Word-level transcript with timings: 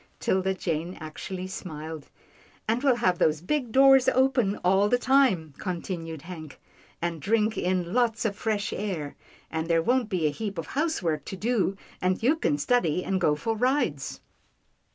'Tilda 0.19 0.55
Jane 0.55 0.97
actually 0.99 1.45
smiled." 1.45 2.09
And 2.67 2.81
we'll 2.81 2.95
have 2.95 3.19
these 3.19 3.39
big 3.39 3.71
doors 3.71 4.09
open 4.09 4.55
all 4.63 4.89
the 4.89 4.97
time," 4.97 5.53
continued 5.59 6.23
Hank," 6.23 6.59
and 7.03 7.21
drink 7.21 7.55
in 7.55 7.93
lots 7.93 8.25
of 8.25 8.35
fresh 8.35 8.73
air, 8.73 9.15
and 9.51 9.67
there 9.67 9.83
won't 9.83 10.09
be 10.09 10.25
a 10.25 10.31
heap 10.31 10.57
of 10.57 10.65
housework 10.65 11.23
to 11.25 11.35
do, 11.37 11.77
and 12.01 12.23
you 12.23 12.35
can 12.35 12.57
study 12.57 13.03
and 13.05 13.21
go 13.21 13.35
for 13.35 13.55
rides." 13.55 14.21